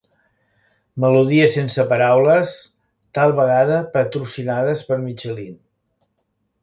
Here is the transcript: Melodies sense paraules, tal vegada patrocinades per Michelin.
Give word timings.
Melodies 1.03 1.57
sense 1.57 1.85
paraules, 1.91 2.55
tal 3.19 3.35
vegada 3.41 3.77
patrocinades 3.99 4.85
per 4.89 4.99
Michelin. 5.07 5.55